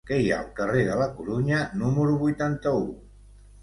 [0.09, 2.85] Què hi ha al carrer de la Corunya número vuitanta-u?